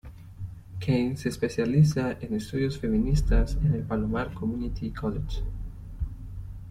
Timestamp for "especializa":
1.29-2.17